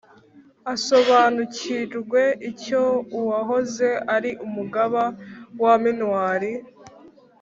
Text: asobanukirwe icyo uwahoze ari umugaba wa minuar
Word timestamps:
asobanukirwe 0.73 2.21
icyo 2.49 2.81
uwahoze 3.19 3.89
ari 4.15 4.31
umugaba 4.45 5.03
wa 5.63 5.73
minuar 5.83 6.41